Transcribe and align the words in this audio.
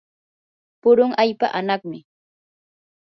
purun 0.81 1.11
allpa 1.23 1.47
anaqmi. 1.59 1.99